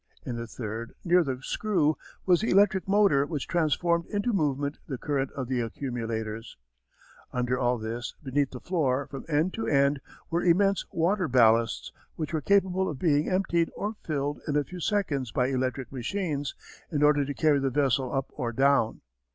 [0.25, 1.95] In the third, near the screw,
[2.25, 6.57] was the electric motor which transformed into movement the current of the accumulators.
[7.31, 9.99] Under all this, beneath the floor, from end to end,
[10.31, 14.79] were immense water ballasts, which were capable of being emptied or filled in a few
[14.79, 16.55] seconds by electric machines,
[16.91, 19.01] in order to carry the vessel up or down.